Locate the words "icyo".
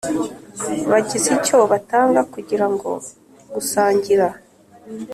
1.37-1.57